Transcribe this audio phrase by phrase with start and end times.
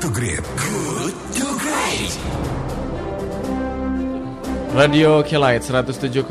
[0.00, 0.40] to Great.
[0.56, 2.12] Good to Great.
[4.72, 6.24] Radio Kelait 107,1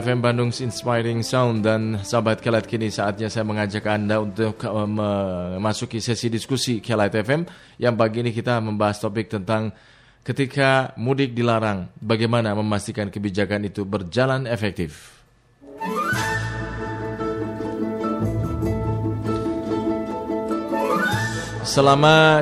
[0.00, 6.00] FM Bandung Inspiring Sound dan sahabat Kelait kini saatnya saya mengajak Anda untuk uh, memasuki
[6.00, 7.44] sesi diskusi Kelait FM
[7.76, 9.76] yang pagi ini kita membahas topik tentang
[10.24, 15.20] ketika mudik dilarang, bagaimana memastikan kebijakan itu berjalan efektif.
[21.60, 22.40] Selama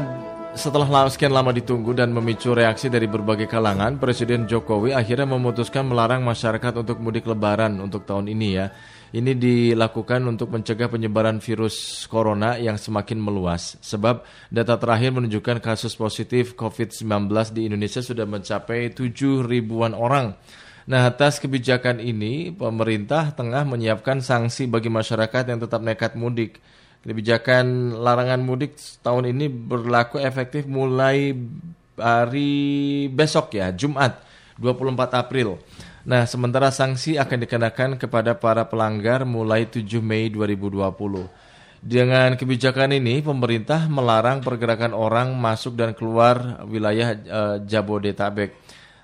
[0.59, 6.27] setelah sekian lama ditunggu dan memicu reaksi dari berbagai kalangan, Presiden Jokowi akhirnya memutuskan melarang
[6.27, 8.67] masyarakat untuk mudik lebaran untuk tahun ini ya.
[9.11, 13.75] Ini dilakukan untuk mencegah penyebaran virus corona yang semakin meluas.
[13.83, 14.23] Sebab
[14.55, 20.39] data terakhir menunjukkan kasus positif COVID-19 di Indonesia sudah mencapai 7 ribuan orang.
[20.91, 26.59] Nah, atas kebijakan ini, pemerintah tengah menyiapkan sanksi bagi masyarakat yang tetap nekat mudik.
[27.01, 31.33] Kebijakan larangan mudik tahun ini berlaku efektif mulai
[31.97, 34.21] hari besok ya, Jumat
[34.61, 35.57] 24 April.
[36.05, 41.29] Nah, sementara sanksi akan dikenakan kepada para pelanggar mulai 7 Mei 2020.
[41.81, 48.53] Dengan kebijakan ini, pemerintah melarang pergerakan orang masuk dan keluar wilayah uh, Jabodetabek.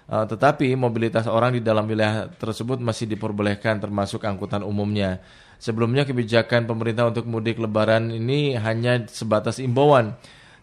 [0.06, 5.24] Uh, tetapi mobilitas orang di dalam wilayah tersebut masih diperbolehkan termasuk angkutan umumnya.
[5.56, 10.16] Sebelumnya kebijakan pemerintah untuk mudik lebaran ini hanya sebatas imbauan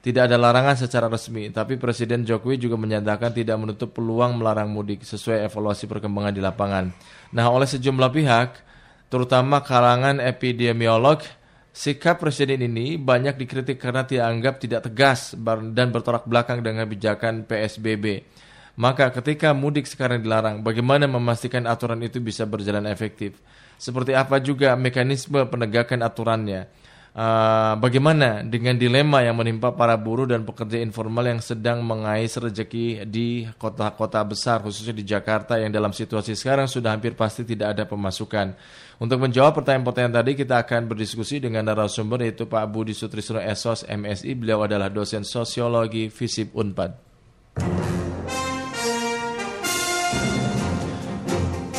[0.03, 4.99] tidak ada larangan secara resmi, tapi Presiden Jokowi juga menyatakan tidak menutup peluang melarang mudik
[4.99, 6.91] sesuai evaluasi perkembangan di lapangan.
[7.31, 8.59] Nah, oleh sejumlah pihak,
[9.07, 11.23] terutama kalangan epidemiolog,
[11.71, 15.39] sikap Presiden ini banyak dikritik karena dianggap tidak tegas
[15.71, 18.27] dan bertolak belakang dengan kebijakan PSBB.
[18.73, 23.37] Maka ketika mudik sekarang dilarang, bagaimana memastikan aturan itu bisa berjalan efektif?
[23.77, 26.65] Seperti apa juga mekanisme penegakan aturannya?
[27.13, 33.05] Uh, bagaimana dengan dilema yang menimpa para buruh dan pekerja informal yang sedang mengais rezeki
[33.05, 37.85] di kota-kota besar khususnya di Jakarta yang dalam situasi sekarang sudah hampir pasti tidak ada
[37.85, 38.57] pemasukan.
[38.97, 44.33] Untuk menjawab pertanyaan-pertanyaan tadi kita akan berdiskusi dengan narasumber yaitu Pak Budi Sutrisno Esos MSI.
[44.33, 47.12] Beliau adalah dosen sosiologi FISIP Unpad.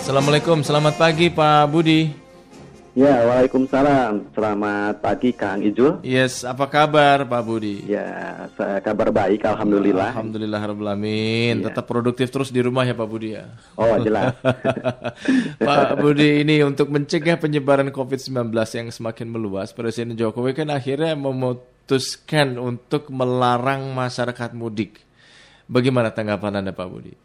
[0.05, 2.13] Assalamualaikum, selamat pagi Pak Budi.
[2.93, 4.37] Ya, waalaikumsalam.
[4.37, 6.05] Selamat pagi, Kang Ijul.
[6.05, 7.89] Yes, apa kabar, Pak Budi?
[7.89, 8.45] Ya,
[8.85, 10.13] kabar baik, alhamdulillah.
[10.13, 11.65] Alhamdulillah, alamin.
[11.65, 11.73] Ya.
[11.73, 13.49] Tetap produktif terus di rumah ya, Pak Budi ya.
[13.81, 14.37] Oh, jelas.
[15.73, 22.61] Pak Budi, ini untuk mencegah penyebaran COVID-19 yang semakin meluas, Presiden Jokowi kan akhirnya memutuskan
[22.61, 25.01] untuk melarang masyarakat mudik.
[25.65, 27.17] Bagaimana tanggapan Anda, Pak Budi?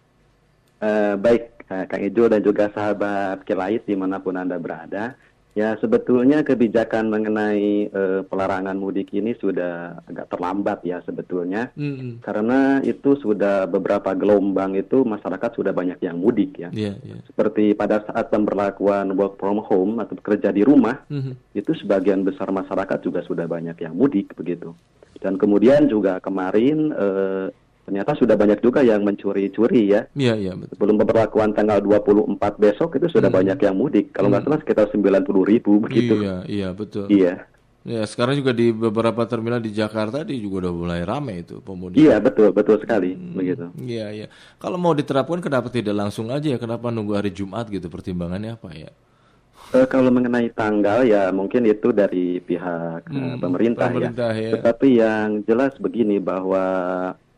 [0.79, 5.13] Uh, baik, Kang Ijul dan juga sahabat Kilait di mana pun Anda berada.
[5.57, 12.21] Ya sebetulnya kebijakan mengenai uh, pelarangan mudik ini sudah agak terlambat ya sebetulnya mm-hmm.
[12.21, 17.19] karena itu sudah beberapa gelombang itu masyarakat sudah banyak yang mudik ya yeah, yeah.
[17.25, 21.57] seperti pada saat pemberlakuan work from home atau bekerja di rumah mm-hmm.
[21.57, 24.77] itu sebagian besar masyarakat juga sudah banyak yang mudik begitu
[25.19, 27.51] dan kemudian juga kemarin uh,
[27.89, 30.05] ternyata sudah banyak juga yang mencuri-curi ya.
[30.13, 30.53] Iya, iya.
[30.53, 30.77] Betul.
[30.77, 33.39] Sebelum pemberlakuan tanggal 24 besok itu sudah hmm.
[33.41, 34.13] banyak yang mudik.
[34.13, 34.53] Kalau nggak hmm.
[34.53, 36.21] salah sekitar 90 ribu begitu.
[36.21, 37.09] Iya, iya betul.
[37.09, 37.49] Iya.
[37.81, 41.97] Ya, sekarang juga di beberapa terminal di Jakarta di juga udah mulai ramai itu pemudik.
[41.97, 43.65] Iya, betul, betul sekali, hmm, begitu.
[43.81, 44.27] Iya, iya.
[44.61, 46.61] Kalau mau diterapkan kenapa tidak langsung aja ya?
[46.61, 47.89] Kenapa nunggu hari Jumat gitu?
[47.89, 48.93] Pertimbangannya apa ya?
[49.73, 54.43] Uh, kalau mengenai tanggal ya mungkin itu dari pihak hmm, uh, pemerintah, pemerintah ya.
[54.43, 54.51] ya.
[54.59, 56.67] Tetapi yang jelas begini bahwa
[57.13, 57.28] Eh,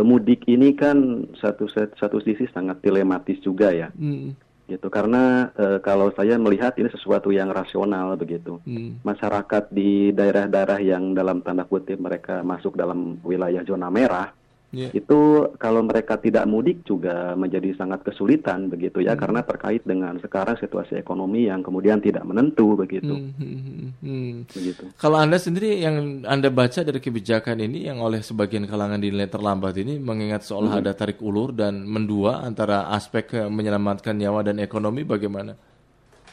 [0.00, 3.92] mudik ini kan satu satu sisi sangat dilematis juga ya.
[3.92, 4.32] Hmm.
[4.64, 8.56] Gitu karena e, kalau saya melihat ini sesuatu yang rasional begitu.
[8.64, 8.96] Hmm.
[9.04, 14.32] Masyarakat di daerah-daerah yang dalam tanda kutip mereka masuk dalam wilayah zona merah
[14.72, 14.90] yeah.
[14.96, 19.20] itu kalau mereka tidak mudik juga menjadi sangat kesulitan begitu ya hmm.
[19.20, 23.12] karena terkait dengan sekarang situasi ekonomi yang kemudian tidak menentu begitu.
[23.12, 24.32] Hmm, hmm, hmm, hmm.
[24.50, 24.84] Begitu.
[24.96, 29.76] Kalau anda sendiri yang anda baca dari kebijakan ini yang oleh sebagian kalangan dinilai terlambat
[29.78, 30.82] ini mengingat seolah hmm.
[30.82, 35.54] ada tarik ulur dan mendua antara aspek menyelamatkan nyawa dan ekonomi bagaimana?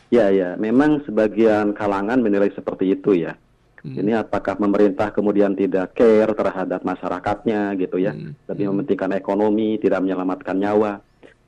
[0.10, 3.38] Ya ya, memang sebagian kalangan menilai seperti itu ya.
[3.80, 3.96] Hmm.
[3.96, 8.50] Ini apakah pemerintah kemudian tidak care terhadap masyarakatnya gitu ya, hmm.
[8.52, 8.74] lebih hmm.
[8.76, 11.00] mementingkan ekonomi, tidak menyelamatkan nyawa.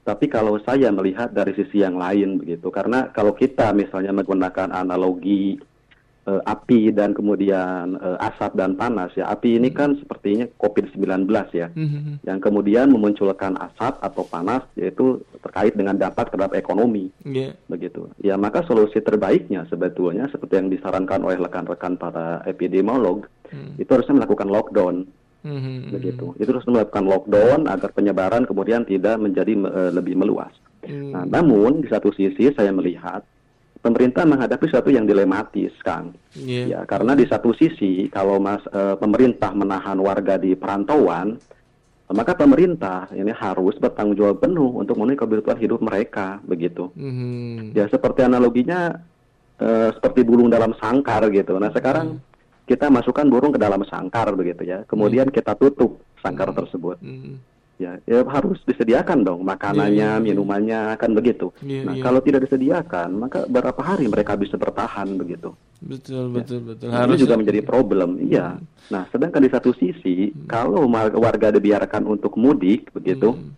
[0.01, 5.61] Tapi kalau saya melihat dari sisi yang lain begitu, karena kalau kita misalnya menggunakan analogi
[6.27, 9.29] uh, api dan kemudian uh, asap dan panas ya.
[9.29, 11.67] Api ini kan sepertinya COVID-19 ya.
[11.73, 12.25] Mm-hmm.
[12.25, 17.09] Yang kemudian memunculkan asap atau panas yaitu terkait dengan dampak terhadap ekonomi.
[17.25, 17.57] Yeah.
[17.71, 18.11] Begitu.
[18.21, 23.81] Ya, maka solusi terbaiknya sebetulnya seperti yang disarankan oleh rekan-rekan para epidemiolog mm.
[23.81, 24.95] itu harusnya melakukan lockdown
[25.45, 25.93] hmm.
[25.93, 26.33] begitu.
[26.37, 30.53] Itu terus melakukan lockdown agar penyebaran kemudian tidak menjadi uh, lebih meluas.
[30.85, 31.13] Hmm.
[31.13, 33.25] Nah, namun di satu sisi saya melihat
[33.81, 36.13] pemerintah menghadapi sesuatu yang dilematis, Kang.
[36.37, 36.77] Yeah.
[36.77, 41.41] Ya, karena di satu sisi kalau mas uh, pemerintah menahan warga di perantauan,
[42.11, 46.93] maka pemerintah ini harus bertanggung jawab penuh untuk memenuhi kebutuhan hidup mereka, begitu.
[46.93, 47.73] Mm-hmm.
[47.73, 49.01] Ya seperti analoginya
[49.57, 51.57] uh, seperti burung dalam sangkar gitu.
[51.57, 52.67] Nah sekarang mm-hmm.
[52.67, 55.39] kita masukkan burung ke dalam sangkar begitu ya, kemudian mm-hmm.
[55.41, 56.59] kita tutup sangkar mm-hmm.
[56.61, 56.97] tersebut.
[57.01, 57.35] Mm-hmm.
[57.81, 60.21] Ya, ya harus disediakan dong makanannya, yeah, yeah, iya.
[60.21, 61.49] minumannya, kan begitu.
[61.65, 62.05] Yeah, nah yeah.
[62.05, 65.57] kalau tidak disediakan, maka berapa hari mereka bisa bertahan begitu?
[65.81, 66.35] Betul, ya.
[66.37, 66.87] betul, betul.
[66.93, 68.21] Nah, Harus juga menjadi problem.
[68.21, 68.61] Iya.
[68.61, 68.65] Hmm.
[68.93, 70.45] Nah, sedangkan di satu sisi, hmm.
[70.45, 70.85] kalau
[71.17, 73.49] warga dibiarkan untuk mudik begitu, hmm.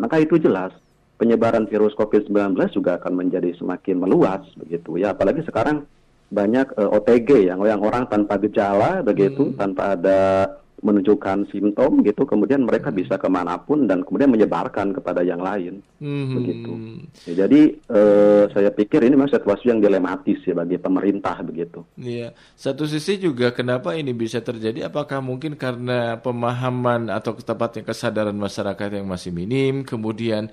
[0.00, 0.72] maka itu jelas
[1.20, 5.12] penyebaran virus COVID-19 juga akan menjadi semakin meluas begitu ya.
[5.12, 5.84] Apalagi sekarang
[6.32, 9.60] banyak uh, eh, OTG yang yang orang tanpa gejala begitu, hmm.
[9.60, 10.20] tanpa ada
[10.80, 12.98] menunjukkan simptom gitu kemudian mereka hmm.
[12.98, 15.84] bisa ke mana pun dan kemudian menyebarkan kepada yang lain.
[16.00, 16.40] Hmm.
[16.40, 16.72] begitu.
[17.28, 21.84] Ya, jadi eh, saya pikir ini memang situasi yang dilematis ya bagi pemerintah begitu.
[22.00, 22.32] Iya.
[22.56, 24.88] Satu sisi juga kenapa ini bisa terjadi?
[24.88, 30.48] Apakah mungkin karena pemahaman atau tepatnya kesadaran masyarakat yang masih minim kemudian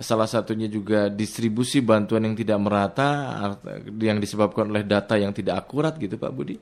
[0.00, 3.10] salah satunya juga distribusi bantuan yang tidak merata
[4.00, 6.56] yang disebabkan oleh data yang tidak akurat gitu Pak Budi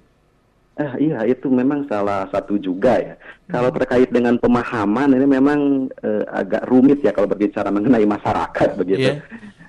[0.78, 3.14] Eh, iya, itu memang salah satu juga ya.
[3.18, 3.50] Hmm.
[3.50, 9.18] Kalau terkait dengan pemahaman ini memang eh, agak rumit ya kalau berbicara mengenai masyarakat begitu.
[9.18, 9.26] Yeah.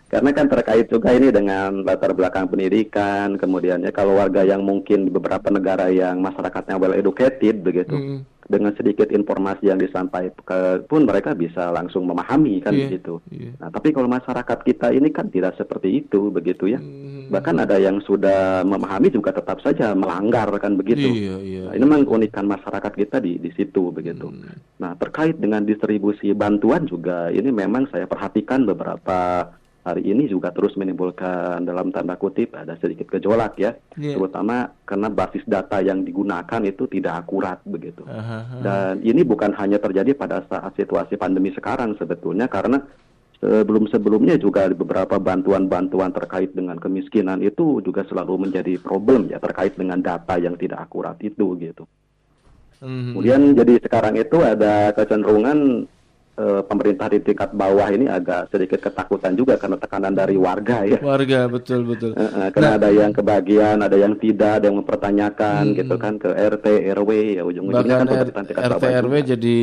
[0.10, 5.06] Karena kan terkait juga ini dengan latar belakang pendidikan, kemudian ya kalau warga yang mungkin
[5.06, 7.94] di beberapa negara yang masyarakatnya well educated begitu.
[7.94, 13.22] Hmm dengan sedikit informasi yang disampaikan pun mereka bisa langsung memahami kan yeah, begitu.
[13.30, 13.54] Yeah.
[13.62, 16.82] Nah, tapi kalau masyarakat kita ini kan tidak seperti itu begitu ya.
[16.82, 17.30] Mm.
[17.30, 21.14] Bahkan ada yang sudah memahami juga tetap saja melanggar kan begitu.
[21.14, 24.34] Yeah, yeah, nah, ini memang keunikan masyarakat kita di di situ begitu.
[24.34, 24.82] Mm.
[24.82, 29.46] Nah, terkait dengan distribusi bantuan juga ini memang saya perhatikan beberapa
[29.80, 34.16] hari ini juga terus menimbulkan dalam tanda kutip ada sedikit gejolak ya, yeah.
[34.16, 38.04] terutama karena basis data yang digunakan itu tidak akurat begitu.
[38.04, 38.44] Uh -huh.
[38.60, 42.84] Dan ini bukan hanya terjadi pada saat situasi pandemi sekarang sebetulnya karena
[43.40, 50.04] sebelum-sebelumnya juga beberapa bantuan-bantuan terkait dengan kemiskinan itu juga selalu menjadi problem ya terkait dengan
[50.04, 51.88] data yang tidak akurat itu gitu.
[52.84, 53.12] Mm -hmm.
[53.16, 55.88] Kemudian jadi sekarang itu ada kecenderungan
[56.40, 61.00] uh, pemerintah di tingkat bawah ini agak sedikit ketakutan juga karena tekanan dari warga ya.
[61.04, 62.16] Warga betul betul.
[62.16, 65.78] Uh, uh, karena nah, ada yang kebagian, ada yang tidak, ada yang mempertanyakan hmm.
[65.84, 66.66] gitu kan ke RT
[66.96, 69.30] RW ya ujung-ujungnya kan tingkat RT bawah RW juga.
[69.36, 69.58] jadi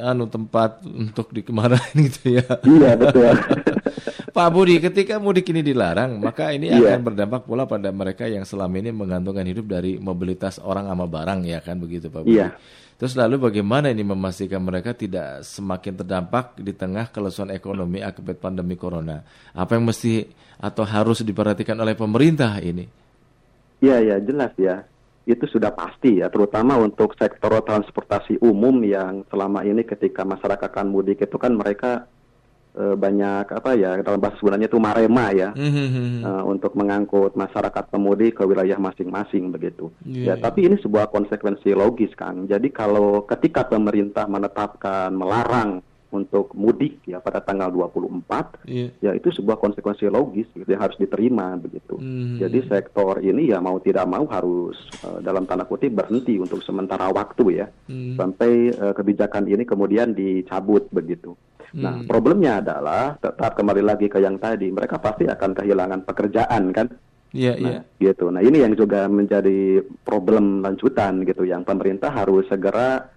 [0.00, 2.44] anu tempat untuk dikemarahin gitu ya.
[2.64, 3.36] Iya betul.
[4.32, 6.96] Pak Budi, ketika mudik ini dilarang, maka ini yeah.
[6.96, 11.44] akan berdampak pula pada mereka yang selama ini menggantungkan hidup dari mobilitas orang sama barang
[11.44, 12.40] ya kan begitu Pak Budi.
[12.40, 12.56] Iya.
[13.02, 18.78] Terus lalu bagaimana ini memastikan mereka tidak semakin terdampak di tengah kelesuan ekonomi akibat pandemi
[18.78, 19.26] corona?
[19.58, 20.22] Apa yang mesti
[20.62, 22.86] atau harus diperhatikan oleh pemerintah ini?
[23.82, 24.86] Iya, ya jelas ya.
[25.26, 30.94] Itu sudah pasti ya, terutama untuk sektor transportasi umum yang selama ini ketika masyarakat akan
[30.94, 32.06] mudik itu kan mereka
[32.76, 36.24] uh, banyak apa ya dalam bahasa sebenarnya itu marema ya mm-hmm.
[36.24, 39.92] uh, untuk mengangkut masyarakat pemudik ke wilayah masing-masing begitu.
[40.04, 40.36] Yeah, ya, yeah.
[40.40, 42.48] tapi ini sebuah konsekuensi logis kan.
[42.48, 48.92] Jadi kalau ketika pemerintah menetapkan melarang untuk mudik ya pada tanggal 24 yeah.
[49.00, 51.96] ya itu sebuah konsekuensi logis gitu yang harus diterima begitu.
[51.96, 52.38] Mm-hmm.
[52.44, 57.08] Jadi sektor ini ya mau tidak mau harus uh, dalam tanda kutip berhenti untuk sementara
[57.08, 58.14] waktu ya mm-hmm.
[58.20, 61.32] sampai uh, kebijakan ini kemudian dicabut begitu.
[61.72, 62.08] Nah, hmm.
[62.08, 66.86] problemnya adalah tetap kembali lagi ke yang tadi, mereka pasti akan kehilangan pekerjaan kan?
[67.32, 67.82] Iya, yeah, nah, yeah.
[67.96, 68.28] gitu.
[68.28, 73.08] Nah, ini yang juga menjadi problem lanjutan gitu yang pemerintah harus segera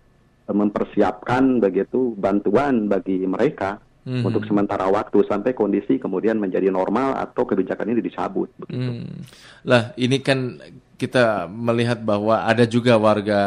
[0.45, 4.23] mempersiapkan begitu bantuan bagi mereka hmm.
[4.23, 9.01] untuk sementara waktu sampai kondisi kemudian menjadi normal atau kebijakan ini dicabut begitu.
[9.01, 9.25] Hmm.
[9.65, 10.61] Lah, ini kan
[10.95, 13.41] kita melihat bahwa ada juga warga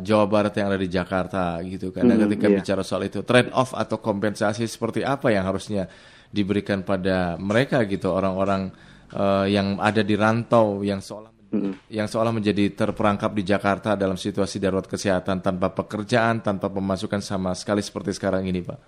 [0.00, 2.08] Jawa Barat yang ada di Jakarta gitu kan.
[2.08, 2.56] Hmm, ketika iya.
[2.62, 5.90] bicara soal itu trade off atau kompensasi seperti apa yang harusnya
[6.30, 8.72] diberikan pada mereka gitu orang-orang
[9.14, 11.72] uh, yang ada di rantau yang seolah hmm.
[11.88, 17.56] yang seolah menjadi terperangkap di Jakarta dalam situasi darurat kesehatan tanpa pekerjaan, tanpa pemasukan sama
[17.56, 18.78] sekali seperti sekarang ini, Pak.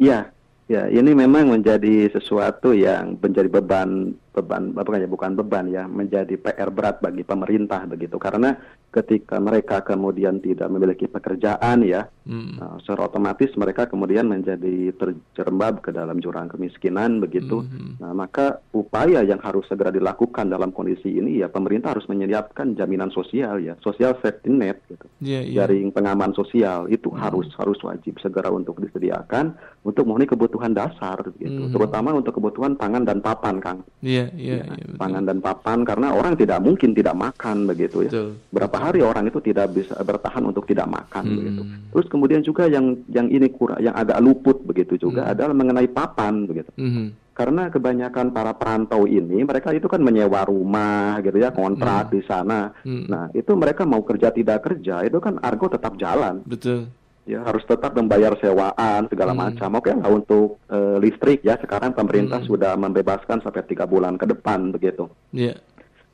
[0.00, 0.32] Iya,
[0.70, 6.38] ya ini memang menjadi sesuatu yang menjadi beban beban bukan ya bukan beban ya menjadi
[6.38, 8.54] PR berat bagi pemerintah begitu karena
[8.90, 12.58] ketika mereka kemudian tidak memiliki pekerjaan ya hmm.
[12.58, 18.02] nah, secara otomatis mereka kemudian menjadi terjerembab ke dalam jurang kemiskinan begitu hmm.
[18.02, 23.14] nah maka upaya yang harus segera dilakukan dalam kondisi ini ya pemerintah harus menyiapkan jaminan
[23.14, 25.62] sosial ya sosial safety net gitu yeah, yeah.
[25.62, 27.18] jaring pengaman sosial itu hmm.
[27.22, 29.54] harus harus wajib segera untuk disediakan
[29.86, 31.74] untuk memenuhi kebutuhan dasar gitu hmm.
[31.74, 36.12] terutama untuk kebutuhan pangan dan papan kang yeah, yeah, ya, yeah, pangan dan papan karena
[36.12, 38.28] orang tidak mungkin tidak makan begitu ya betul.
[38.52, 41.36] berapa hari orang itu tidak bisa bertahan untuk tidak makan hmm.
[41.40, 41.62] begitu.
[41.94, 45.32] Terus kemudian juga yang yang ini kurang yang agak luput begitu juga hmm.
[45.32, 46.70] adalah mengenai papan begitu.
[46.76, 47.16] Hmm.
[47.30, 52.12] Karena kebanyakan para perantau ini mereka itu kan menyewa rumah gitu ya, kontrak hmm.
[52.12, 52.60] di sana.
[52.84, 53.08] Hmm.
[53.08, 56.44] Nah, itu mereka mau kerja tidak kerja itu kan argo tetap jalan.
[56.44, 56.99] Betul
[57.30, 59.40] ya harus tetap membayar sewaan segala hmm.
[59.40, 59.70] macam.
[59.78, 62.48] Oke lah untuk uh, listrik ya sekarang pemerintah hmm.
[62.50, 65.06] sudah membebaskan sampai tiga bulan ke depan begitu.
[65.30, 65.62] Yeah.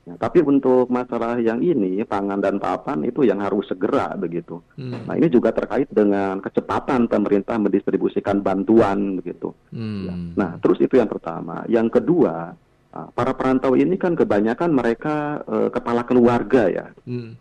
[0.07, 4.63] Ya, tapi untuk masalah yang ini, pangan dan papan itu yang harus segera begitu.
[4.79, 5.03] Hmm.
[5.03, 9.51] Nah ini juga terkait dengan kecepatan pemerintah mendistribusikan bantuan begitu.
[9.75, 10.07] Hmm.
[10.07, 10.15] Ya.
[10.39, 11.67] Nah terus itu yang pertama.
[11.67, 12.55] Yang kedua,
[12.95, 16.87] ah, para perantau ini kan kebanyakan mereka uh, kepala keluarga ya.
[17.03, 17.35] Hmm.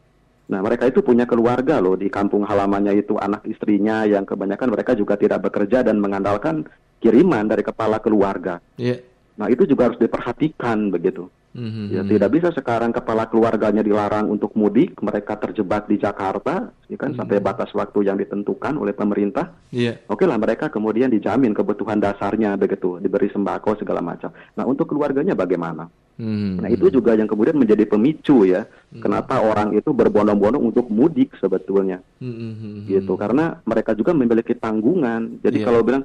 [0.45, 4.93] Nah mereka itu punya keluarga loh di kampung halamannya itu anak istrinya yang kebanyakan mereka
[4.93, 6.69] juga tidak bekerja dan mengandalkan
[7.01, 8.61] kiriman dari kepala keluarga.
[8.77, 9.01] Yeah.
[9.41, 11.27] Nah itu juga harus diperhatikan begitu.
[11.55, 11.88] Mm-hmm.
[11.88, 17.15] Ya tidak bisa sekarang kepala keluarganya dilarang untuk mudik, mereka terjebak di Jakarta, ya kan
[17.15, 17.19] mm-hmm.
[17.24, 19.55] sampai batas waktu yang ditentukan oleh pemerintah.
[19.71, 20.03] Yeah.
[20.12, 24.35] Oke lah mereka kemudian dijamin kebutuhan dasarnya begitu, diberi sembako segala macam.
[24.59, 25.88] Nah untuk keluarganya bagaimana?
[26.19, 26.59] Mm-hmm.
[26.59, 29.00] Nah itu juga yang kemudian menjadi pemicu ya, mm-hmm.
[29.00, 32.91] kenapa orang itu berbondong-bondong untuk mudik sebetulnya, mm-hmm.
[32.91, 35.39] gitu karena mereka juga memiliki tanggungan.
[35.39, 35.67] Jadi yeah.
[35.71, 36.03] kalau bilang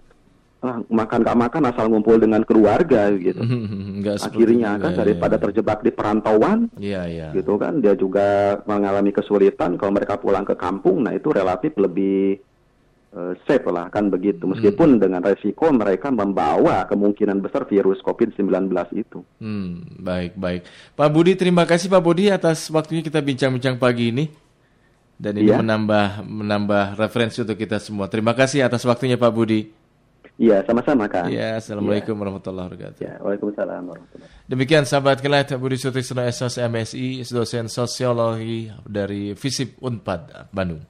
[0.61, 3.41] ah, makan gak makan asal ngumpul dengan keluarga gitu.
[4.01, 5.43] Nggak Akhirnya kan ya, daripada ya.
[5.49, 7.33] terjebak di perantauan, ya, ya.
[7.37, 12.41] gitu kan dia juga mengalami kesulitan kalau mereka pulang ke kampung, nah itu relatif lebih
[13.15, 14.47] uh, safe lah kan begitu.
[14.47, 15.01] Meskipun hmm.
[15.03, 19.21] dengan resiko mereka membawa kemungkinan besar virus COVID-19 itu.
[19.43, 20.63] Hmm, baik baik.
[20.95, 24.27] Pak Budi terima kasih Pak Budi atas waktunya kita bincang-bincang pagi ini.
[25.21, 25.61] Dan ini ya.
[25.61, 28.09] menambah menambah referensi untuk kita semua.
[28.09, 29.80] Terima kasih atas waktunya Pak Budi.
[30.41, 31.29] Iya, sama-sama kan.
[31.29, 32.21] Iya, Assalamualaikum ya.
[32.25, 33.01] warahmatullahi wabarakatuh.
[33.05, 40.49] Ya, Waalaikumsalam warahmatullahi Demikian sahabat kelat Budi Sutrisno SS MSI, dosen sosiologi dari FISIP Unpad
[40.49, 40.81] Bandung.